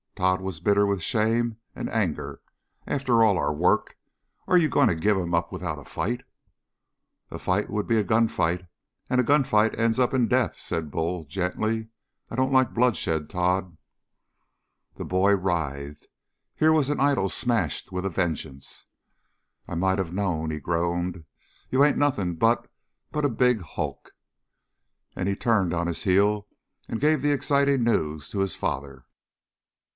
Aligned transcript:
Tod 0.15 0.41
was 0.41 0.59
bitter 0.59 0.85
with 0.85 1.01
shame 1.01 1.57
and 1.75 1.89
anger. 1.89 2.41
"After 2.85 3.23
all 3.23 3.37
our 3.37 3.53
work, 3.53 3.97
are 4.47 4.57
you 4.57 4.67
going 4.69 4.87
to 4.87 4.93
give 4.95 5.17
him 5.17 5.33
up 5.33 5.51
without 5.51 5.79
a 5.79 5.85
fight?" 5.85 6.23
"A 7.31 7.37
fight 7.39 7.69
would 7.71 7.87
be 7.87 7.97
a 7.97 8.03
gunfight, 8.03 8.67
and 9.09 9.19
a 9.19 9.23
gunfight 9.23 9.77
ends 9.79 9.99
up 9.99 10.13
in 10.13 10.23
a 10.23 10.27
death," 10.27 10.59
said 10.59 10.91
Bull 10.91 11.25
gently. 11.25 11.87
"I 12.29 12.35
don't 12.35 12.51
like 12.51 12.73
bloodshed, 12.73 13.29
Tod!" 13.31 13.77
The 14.95 15.05
boy 15.05 15.33
writhed. 15.35 16.07
Here 16.55 16.71
was 16.73 16.89
an 16.89 16.99
idol 16.99 17.27
smashed 17.29 17.91
with 17.91 18.05
a 18.05 18.09
vengeance! 18.09 18.85
"I 19.67 19.73
might 19.75 19.99
of 19.99 20.13
knowed!" 20.13 20.51
he 20.51 20.59
groaned. 20.59 21.25
"You 21.69 21.83
ain't 21.83 21.97
nothing 21.97 22.35
but 22.35 22.67
but 23.11 23.25
a 23.25 23.29
big 23.29 23.61
hulk!" 23.61 24.11
And 25.15 25.27
he 25.27 25.35
turned 25.35 25.73
on 25.73 25.87
his 25.87 26.03
heel 26.03 26.47
and 26.87 27.01
gave 27.01 27.21
the 27.21 27.31
exciting 27.31 27.83
news 27.83 28.29
to 28.29 28.39
his 28.39 28.55
father. 28.55 29.05